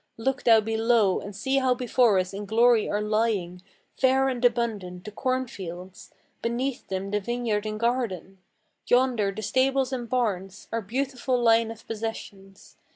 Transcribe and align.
Look 0.17 0.45
thou 0.45 0.61
below, 0.61 1.19
and 1.19 1.35
see 1.35 1.57
how 1.57 1.75
before 1.75 2.17
us 2.17 2.33
in 2.33 2.45
glory 2.47 2.89
are 2.89 3.03
lying, 3.03 3.61
Fair 3.95 4.29
and 4.29 4.43
abundant, 4.43 5.03
the 5.05 5.11
corn 5.11 5.45
fields; 5.45 6.09
beneath 6.41 6.87
them, 6.87 7.11
the 7.11 7.19
vineyard 7.19 7.67
and 7.67 7.79
garden; 7.79 8.39
Yonder 8.87 9.31
the 9.31 9.43
stables 9.43 9.93
and 9.93 10.09
barns; 10.09 10.67
our 10.71 10.81
beautiful 10.81 11.39
line 11.39 11.69
of 11.69 11.85
possessions. 11.85 12.77